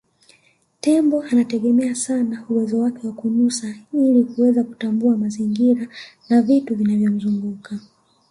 [0.81, 5.87] Tembo anategemea sana uwezo wake wa kunusa ili kuweza kutambua mazingira
[6.29, 7.79] na vitu vinavyomzunguka